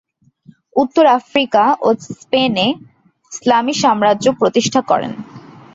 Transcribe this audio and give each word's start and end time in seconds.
উত্তর 0.75 1.05
আফ্রিকা 1.17 1.63
ও 1.81 1.87
স্পেনে 2.11 2.67
ইসলামী 3.31 3.73
সম্রাজ্য 3.83 4.27
প্রতিষ্ঠা 4.39 4.81
করেন। 4.81 5.11